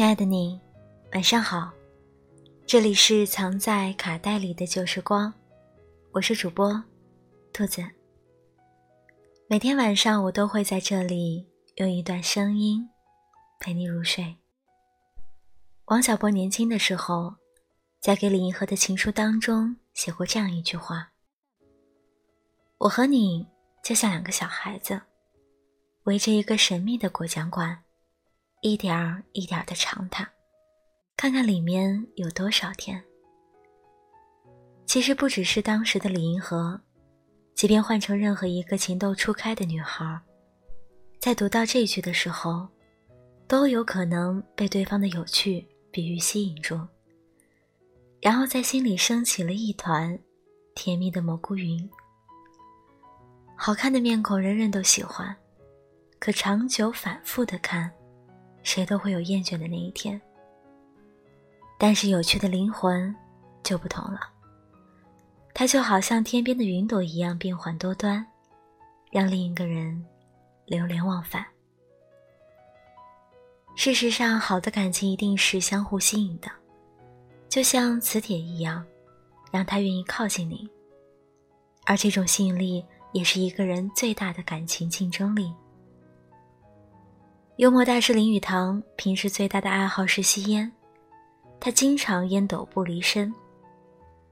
[0.00, 0.58] 亲爱的你，
[1.12, 1.70] 晚上好，
[2.64, 5.30] 这里是藏在卡带里的旧时光，
[6.12, 6.82] 我是主播
[7.52, 7.84] 兔子。
[9.46, 12.88] 每天晚上我都会在这里用一段声音
[13.58, 14.34] 陪你入睡。
[15.84, 17.34] 王小波年轻的时候，
[18.00, 21.12] 在给李银河的情书当中写过这样一句话
[22.80, 23.46] ：“我和你
[23.84, 24.98] 就像两个小孩子，
[26.04, 27.78] 围着一个神秘的果酱罐。”
[28.62, 30.28] 一点儿一点儿的尝它，
[31.16, 33.02] 看看里面有多少甜。
[34.84, 36.78] 其实不只是当时的李银河，
[37.54, 40.20] 即便换成任何一个情窦初开的女孩，
[41.18, 42.68] 在读到这句的时候，
[43.48, 46.86] 都有可能被对方的有趣比喻吸引住，
[48.20, 50.18] 然后在心里升起了一团
[50.74, 51.88] 甜蜜的蘑菇云。
[53.56, 55.34] 好看的面孔人人都喜欢，
[56.18, 57.90] 可长久反复的看。
[58.62, 60.20] 谁都会有厌倦的那一天，
[61.78, 63.14] 但是有趣的灵魂
[63.62, 64.20] 就不同了。
[65.52, 68.24] 它就好像天边的云朵一样变幻多端，
[69.10, 70.04] 让另一个人
[70.66, 71.44] 流连忘返。
[73.76, 76.50] 事实上，好的感情一定是相互吸引的，
[77.48, 78.84] 就像磁铁一样，
[79.50, 80.68] 让他愿意靠近你。
[81.86, 85.52] 而这种吸引力也是一个人最大的感情竞争力。
[87.60, 90.72] 幽默大师林语堂平时最大的爱好是吸烟，
[91.60, 93.30] 他经常烟斗不离身，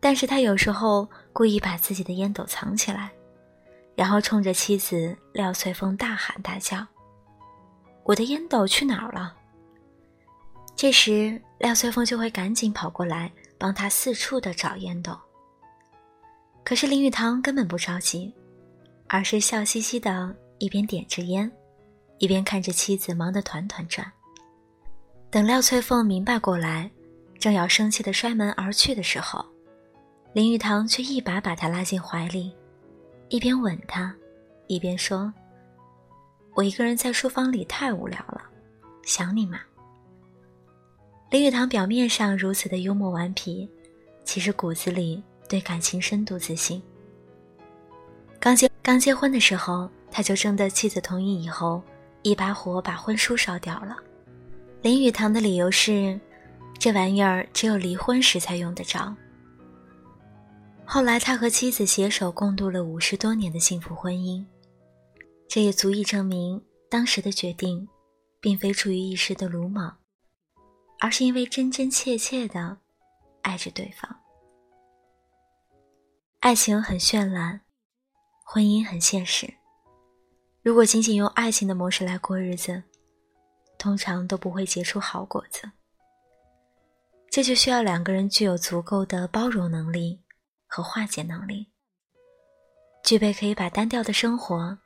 [0.00, 3.12] 但是他有时候故意把自己的烟斗藏起来，
[3.94, 6.86] 然后冲着妻子廖翠凤大喊大叫
[8.02, 9.36] ：“我的烟斗去哪儿了？”
[10.74, 15.14] 这时廖翠凤就会赶紧跑过来帮他四处的找烟斗。
[16.64, 18.34] 可是林语堂根本不着急，
[19.06, 21.52] 而是笑嘻嘻的一边点着烟。
[22.18, 24.10] 一边看着妻子忙得团团转，
[25.30, 26.90] 等廖翠凤明白过来，
[27.38, 29.44] 正要生气的摔门而去的时候，
[30.32, 32.52] 林语堂却一把把她拉进怀里，
[33.28, 34.12] 一边吻她，
[34.66, 35.32] 一边说
[36.54, 38.42] ：“我一个人在书房里太无聊了，
[39.04, 39.60] 想你嘛。”
[41.30, 43.70] 林语堂表面上如此的幽默顽皮，
[44.24, 46.82] 其实骨子里对感情深度自信。
[48.40, 51.80] 刚结刚结婚的时候，他就征得妻子同意以后。
[52.22, 53.96] 一把火把婚书烧掉了，
[54.82, 56.18] 林语堂的理由是，
[56.78, 59.14] 这玩意儿只有离婚时才用得着。
[60.84, 64.44] 后来他和妻子携手共度了五十多年的幸福婚姻，
[65.46, 67.86] 这也足以证明当时的决定，
[68.40, 69.98] 并非出于一时的鲁莽，
[70.98, 72.78] 而是因为真真切切的
[73.42, 74.16] 爱着对方。
[76.40, 77.60] 爱情很绚烂，
[78.44, 79.57] 婚姻很现实。
[80.68, 82.82] 如果仅仅用爱情的模式来过日子，
[83.78, 85.62] 通常都不会结出好果子。
[87.30, 90.20] 这就需要两个人具有足够的包容能力
[90.66, 91.68] 和化解能力，
[93.02, 94.76] 具备可以把单调的生活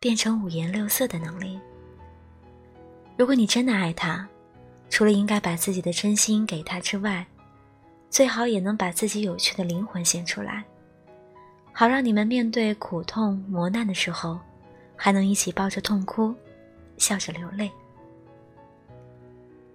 [0.00, 1.60] 变成五颜六色的能力。
[3.16, 4.28] 如果你真的爱他，
[4.88, 7.24] 除了应该把自己的真心给他之外，
[8.10, 10.64] 最好也能把自己有趣的灵魂献出来，
[11.72, 14.36] 好让你们面对苦痛磨难的时候。
[15.02, 16.34] 还能一起抱着痛哭，
[16.98, 17.70] 笑着流泪。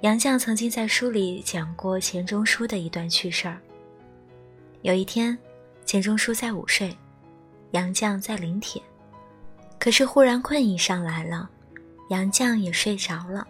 [0.00, 3.60] 杨绛曾经在书里讲过钱钟书的一段趣事儿。
[4.80, 5.36] 有一天，
[5.84, 6.96] 钱钟书在午睡，
[7.72, 8.80] 杨绛在临帖，
[9.78, 11.50] 可是忽然困意上来了，
[12.08, 13.46] 杨绛也睡着了。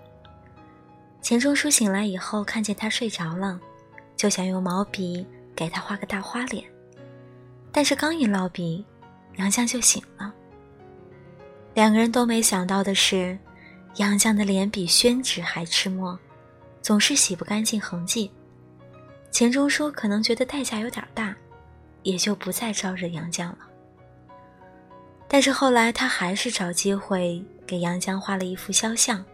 [1.23, 3.61] 钱钟书醒来以后，看见他睡着了，
[4.17, 6.65] 就想用毛笔给他画个大花脸，
[7.71, 8.85] 但是刚一落笔，
[9.37, 10.35] 杨绛就醒了。
[11.75, 13.39] 两个人都没想到的是，
[13.97, 16.19] 杨绛的脸比宣纸还吃墨，
[16.83, 18.31] 总是洗不干净痕迹。
[19.31, 21.35] 钱钟书可能觉得代价有点大，
[22.03, 23.59] 也就不再招惹杨绛了。
[25.29, 29.25] 但是后来他还是找机会给杨绛画了一幅肖像，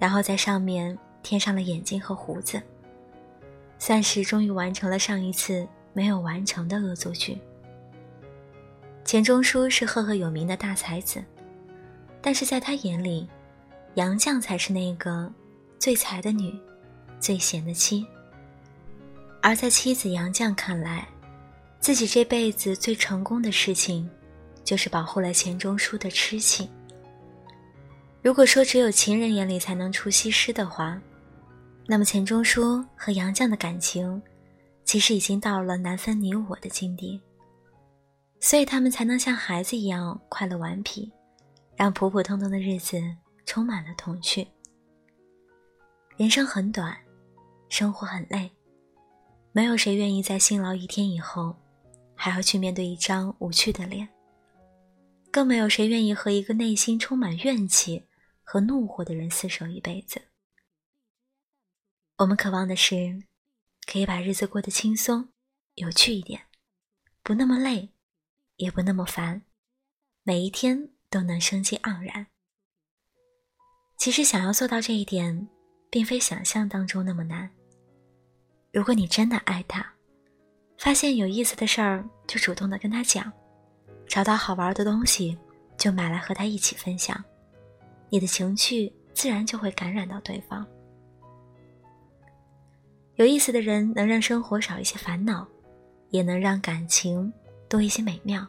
[0.00, 2.60] 然后在上面添上了眼睛和胡子，
[3.78, 7.38] 算是终于完成了上一次没有完成的恶作剧。
[9.04, 11.22] 钱钟书是赫赫有名的大才子。
[12.26, 13.24] 但是在他眼里，
[13.94, 15.32] 杨绛才是那个
[15.78, 16.52] 最才的女，
[17.20, 18.04] 最贤的妻。
[19.40, 21.06] 而在妻子杨绛看来，
[21.78, 24.10] 自己这辈子最成功的事情，
[24.64, 26.68] 就是保护了钱钟书的痴情。
[28.22, 31.00] 如果说只有情人眼里才能出西施的话，
[31.86, 34.20] 那么钱钟书和杨绛的感情，
[34.84, 37.20] 其实已经到了难分你我的境地。
[38.40, 41.08] 所以他们才能像孩子一样快乐顽皮。
[41.76, 42.98] 让普普通通的日子
[43.44, 44.46] 充满了童趣。
[46.16, 46.96] 人生很短，
[47.68, 48.50] 生活很累，
[49.52, 51.54] 没有谁愿意在辛劳一天以后，
[52.14, 54.08] 还要去面对一张无趣的脸。
[55.30, 58.06] 更没有谁愿意和一个内心充满怨气
[58.42, 60.22] 和怒火的人厮守一辈子。
[62.16, 63.22] 我们渴望的是，
[63.84, 65.28] 可以把日子过得轻松、
[65.74, 66.46] 有趣一点，
[67.22, 67.90] 不那么累，
[68.56, 69.42] 也不那么烦，
[70.22, 72.26] 每一天都能生机盎然。
[73.98, 75.48] 其实，想要做到这一点，
[75.90, 77.50] 并非想象当中那么难。
[78.72, 79.84] 如果你真的爱他，
[80.78, 83.32] 发现有意思的事儿就主动的跟他讲，
[84.06, 85.36] 找到好玩的东西
[85.78, 87.24] 就买来和他一起分享，
[88.10, 90.66] 你的情趣自然就会感染到对方。
[93.14, 95.48] 有意思的人能让生活少一些烦恼，
[96.10, 97.32] 也能让感情
[97.66, 98.46] 多一些美妙。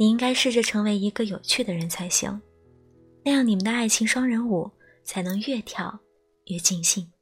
[0.00, 2.40] 你应该试着成为一个有趣的人才行，
[3.22, 4.70] 那样你们的爱情双人舞
[5.04, 6.00] 才能越跳
[6.46, 7.12] 越尽兴。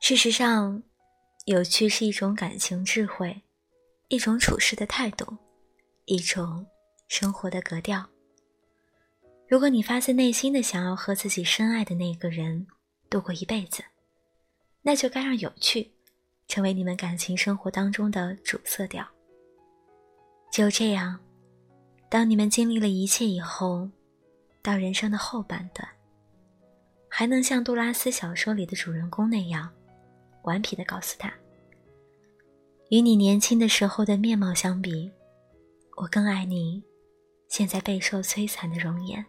[0.00, 0.82] 事实上，
[1.44, 3.40] 有趣是一种感情智慧，
[4.08, 5.24] 一种处事的态度，
[6.06, 6.66] 一种
[7.06, 8.04] 生活的格调。
[9.46, 12.66] 如果你发自内心的想要和自己深爱的那个人，
[13.08, 13.84] 度过一辈子，
[14.82, 15.92] 那就该让有趣
[16.48, 19.08] 成为你们感情生活当中的主色调。
[20.58, 21.16] 就这样，
[22.08, 23.88] 当你们经历了一切以后，
[24.60, 25.88] 到人生的后半段，
[27.08, 29.70] 还能像杜拉斯小说里的主人公那样，
[30.42, 31.32] 顽皮的告诉他
[32.90, 35.08] ：“与你年轻的时候的面貌相比，
[35.96, 36.82] 我更爱你
[37.48, 39.24] 现在备受摧残的容颜。”